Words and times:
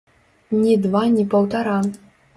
Ні 0.61 0.71
два 0.85 1.03
ні 1.17 1.27
паўтара. 1.35 1.77